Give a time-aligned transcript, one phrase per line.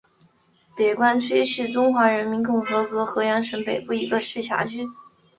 [0.75, 4.87] 北关区是中华人民共和国河南省安阳市北部一个市辖区。